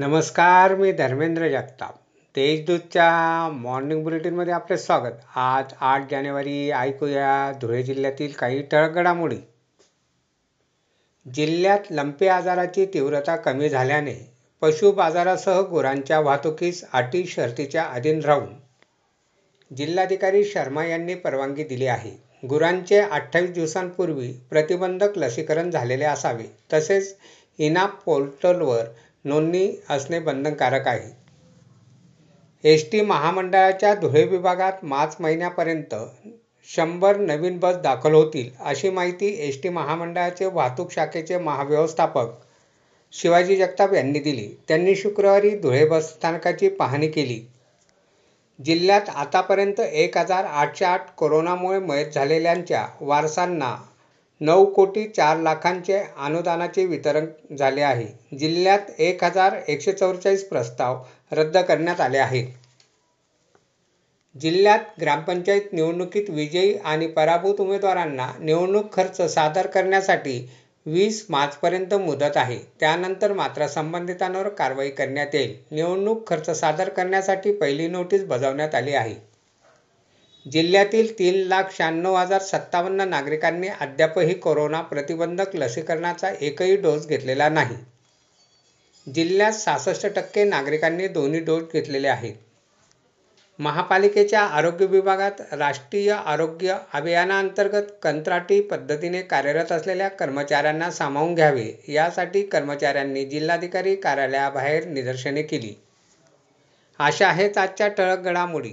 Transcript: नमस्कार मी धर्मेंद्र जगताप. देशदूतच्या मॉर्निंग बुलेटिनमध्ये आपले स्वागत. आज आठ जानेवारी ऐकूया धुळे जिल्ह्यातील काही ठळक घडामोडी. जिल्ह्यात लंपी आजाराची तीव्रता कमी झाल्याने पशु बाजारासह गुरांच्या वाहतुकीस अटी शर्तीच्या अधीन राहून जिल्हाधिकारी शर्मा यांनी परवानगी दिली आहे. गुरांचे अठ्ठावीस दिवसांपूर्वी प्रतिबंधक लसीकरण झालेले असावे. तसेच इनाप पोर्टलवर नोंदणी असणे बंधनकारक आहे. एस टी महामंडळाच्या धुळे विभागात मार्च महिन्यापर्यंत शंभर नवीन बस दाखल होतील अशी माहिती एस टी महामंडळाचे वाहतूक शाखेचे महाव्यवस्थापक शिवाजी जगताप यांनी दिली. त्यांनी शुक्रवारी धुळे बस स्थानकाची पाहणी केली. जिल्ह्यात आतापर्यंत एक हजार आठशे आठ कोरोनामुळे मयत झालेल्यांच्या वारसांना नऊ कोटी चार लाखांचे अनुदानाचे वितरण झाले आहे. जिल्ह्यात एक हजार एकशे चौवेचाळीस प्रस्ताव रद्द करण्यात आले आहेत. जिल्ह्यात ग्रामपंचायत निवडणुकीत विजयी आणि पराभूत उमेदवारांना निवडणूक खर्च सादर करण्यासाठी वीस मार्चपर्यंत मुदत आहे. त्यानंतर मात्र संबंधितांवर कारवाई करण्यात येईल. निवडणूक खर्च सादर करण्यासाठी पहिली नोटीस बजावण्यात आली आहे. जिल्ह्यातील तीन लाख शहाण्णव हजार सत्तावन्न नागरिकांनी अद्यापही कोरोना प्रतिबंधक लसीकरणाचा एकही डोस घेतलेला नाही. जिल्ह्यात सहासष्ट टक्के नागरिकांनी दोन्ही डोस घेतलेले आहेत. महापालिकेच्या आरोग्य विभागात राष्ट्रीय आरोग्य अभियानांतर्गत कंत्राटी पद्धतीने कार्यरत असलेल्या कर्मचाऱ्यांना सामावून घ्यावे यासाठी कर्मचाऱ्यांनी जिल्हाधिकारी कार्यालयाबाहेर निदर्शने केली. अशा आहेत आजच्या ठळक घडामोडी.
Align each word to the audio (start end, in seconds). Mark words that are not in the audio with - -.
नमस्कार 0.00 0.74
मी 0.74 0.92
धर्मेंद्र 0.92 1.48
जगताप. 1.48 1.94
देशदूतच्या 2.34 3.48
मॉर्निंग 3.52 4.04
बुलेटिनमध्ये 4.04 4.52
आपले 4.52 4.78
स्वागत. 4.78 5.12
आज 5.36 5.72
आठ 5.80 6.10
जानेवारी 6.10 6.70
ऐकूया 6.70 7.52
धुळे 7.60 7.82
जिल्ह्यातील 7.82 8.32
काही 8.32 8.62
ठळक 8.62 8.90
घडामोडी. 8.90 9.36
जिल्ह्यात 11.34 11.78
लंपी 11.90 12.28
आजाराची 12.28 12.86
तीव्रता 12.86 13.36
कमी 13.36 13.68
झाल्याने 13.68 14.14
पशु 14.60 14.92
बाजारासह 14.92 15.60
गुरांच्या 15.60 16.20
वाहतुकीस 16.20 16.84
अटी 16.92 17.24
शर्तीच्या 17.26 17.84
अधीन 17.84 18.20
राहून 18.20 18.54
जिल्हाधिकारी 19.76 20.44
शर्मा 20.44 20.84
यांनी 20.84 21.14
परवानगी 21.14 21.64
दिली 21.64 21.86
आहे. 21.86 22.46
गुरांचे 22.46 22.98
अठ्ठावीस 22.98 23.50
दिवसांपूर्वी 23.50 24.32
प्रतिबंधक 24.50 25.18
लसीकरण 25.18 25.70
झालेले 25.70 26.04
असावे. 26.04 26.56
तसेच 26.72 27.16
इनाप 27.58 28.02
पोर्टलवर 28.02 28.84
नोंदणी 29.24 29.70
असणे 29.90 30.18
बंधनकारक 30.18 30.86
आहे. 30.88 31.10
एस 32.64 32.90
टी 32.92 33.00
महामंडळाच्या 33.00 33.94
धुळे 33.94 34.24
विभागात 34.24 34.84
मार्च 34.84 35.16
महिन्यापर्यंत 35.20 35.94
शंभर 36.68 37.16
नवीन 37.16 37.58
बस 37.58 37.76
दाखल 37.76 38.14
होतील 38.14 38.50
अशी 38.60 38.90
माहिती 38.90 39.26
एस 39.48 39.62
टी 39.62 39.68
महामंडळाचे 39.68 40.46
वाहतूक 40.46 40.92
शाखेचे 40.92 41.38
महाव्यवस्थापक 41.38 42.30
शिवाजी 43.12 43.56
जगताप 43.56 43.94
यांनी 43.94 44.18
दिली. 44.18 44.48
त्यांनी 44.68 44.96
शुक्रवारी 44.96 45.50
धुळे 45.50 45.84
बस 45.86 46.08
स्थानकाची 46.08 46.68
पाहणी 46.68 47.08
केली. 47.08 47.40
जिल्ह्यात 48.58 49.08
आतापर्यंत 49.08 49.80
एक 49.80 50.18
हजार 50.18 50.44
आठशे 50.44 50.84
आठ 50.84 51.14
कोरोनामुळे 51.16 51.78
मयत 51.78 52.12
झालेल्यांच्या 52.14 52.86
वारसांना 53.00 53.76
नऊ 54.40 54.64
कोटी 54.64 55.04
चार 55.06 55.38
लाखांचे 55.38 55.98
अनुदानाचे 56.18 56.84
वितरण 56.86 57.26
झाले 57.56 57.80
आहे. 57.80 58.06
जिल्ह्यात 58.38 59.00
एक 59.00 59.24
हजार 59.24 59.56
एकशे 59.68 59.92
चौवेचाळीस 59.92 60.48
प्रस्ताव 60.48 61.02
रद्द 61.32 61.58
करण्यात 61.58 62.00
आले 62.00 62.18
आहेत. 62.18 62.46
जिल्ह्यात 64.34 64.78
ग्रामपंचायत 65.00 65.72
निवडणुकीत 65.72 66.30
विजयी 66.30 66.74
आणि 66.84 67.06
पराभूत 67.06 67.60
उमेदवारांना 67.60 68.30
निवडणूक 68.40 68.92
खर्च 68.92 69.20
सादर 69.34 69.66
करण्यासाठी 69.66 70.38
वीस 70.86 71.24
मार्चपर्यंत 71.28 71.94
मुदत 71.94 72.36
आहे. 72.36 72.58
त्यानंतर 72.80 73.32
मात्र 73.32 73.66
संबंधितांवर 73.66 74.48
कारवाई 74.48 74.90
करण्यात 74.90 75.34
येईल. 75.34 75.56
निवडणूक 75.70 76.26
खर्च 76.26 76.50
सादर 76.50 76.88
करण्यासाठी 76.88 77.52
पहिली 77.52 77.88
नोटीस 77.88 78.24
बजावण्यात 78.24 78.74
आली 78.74 78.94
आहे. 78.94 79.14
जिल्ह्यातील 80.46 81.18
तीन 81.18 81.34
लाख 81.34 81.62
शहाण्णव 81.72 82.16
हजार 82.16 82.42
सत्तावन्न 82.42 83.00
नागरिकांनी 83.00 83.68
अद्यापही 83.68 84.34
कोरोना 84.34 84.80
प्रतिबंधक 84.80 85.56
लसीकरणाचा 85.56 86.30
एकही 86.40 86.76
डोस 86.76 87.06
घेतलेला 87.06 87.48
नाही. 87.48 87.76
जिल्ह्यात 89.06 89.52
सहासष्ट 89.52 90.06
टक्के 90.06 90.44
नागरिकांनी 90.44 91.08
दोन्ही 91.08 91.40
डोस 91.40 91.62
घेतलेले 91.72 92.08
आहेत. 92.08 92.34
महापालिकेच्या 93.58 94.40
आरोग्य 94.40 94.86
विभागात 94.86 95.40
राष्ट्रीय 95.52 96.10
आरोग्य 96.12 96.76
अभियानांतर्गत 96.92 97.90
कंत्राटी 98.02 98.60
पद्धतीने 98.60 99.22
कार्यरत 99.22 99.72
असलेल्या 99.72 100.08
कर्मचाऱ्यांना 100.08 100.90
सामावून 100.90 101.34
घ्यावे 101.34 101.84
यासाठी 101.88 102.42
कर्मचाऱ्यांनी 102.42 103.24
जिल्हाधिकारी 103.24 103.96
कार्यालयाबाहेर 103.96 104.84
निदर्शने 104.84 105.42
केली. 105.42 105.74
अशा 106.98 107.28
आहेत 107.28 107.58
आजच्या 107.58 107.88
ठळक 107.88 108.18
घडामोडी. 108.18 108.72